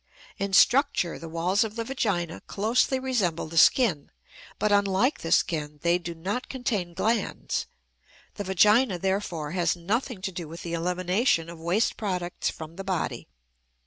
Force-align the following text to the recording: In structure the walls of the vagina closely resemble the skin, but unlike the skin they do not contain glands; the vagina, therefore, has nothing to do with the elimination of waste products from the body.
In 0.39 0.51
structure 0.51 1.19
the 1.19 1.29
walls 1.29 1.63
of 1.63 1.75
the 1.75 1.83
vagina 1.83 2.41
closely 2.47 2.97
resemble 2.97 3.45
the 3.45 3.55
skin, 3.55 4.09
but 4.57 4.71
unlike 4.71 5.19
the 5.21 5.31
skin 5.31 5.79
they 5.83 5.99
do 5.99 6.15
not 6.15 6.49
contain 6.49 6.95
glands; 6.95 7.67
the 8.33 8.43
vagina, 8.43 8.97
therefore, 8.97 9.51
has 9.51 9.75
nothing 9.75 10.19
to 10.23 10.31
do 10.31 10.47
with 10.47 10.63
the 10.63 10.73
elimination 10.73 11.51
of 11.51 11.59
waste 11.59 11.97
products 11.97 12.49
from 12.49 12.77
the 12.77 12.83
body. 12.83 13.27